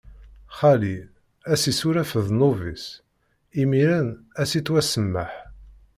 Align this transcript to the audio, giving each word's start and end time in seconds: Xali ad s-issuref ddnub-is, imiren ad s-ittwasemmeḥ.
Xali 0.57 0.97
ad 1.51 1.57
s-issuref 1.61 2.11
ddnub-is, 2.25 2.85
imiren 3.61 4.09
ad 4.41 4.47
s-ittwasemmeḥ. 4.49 5.33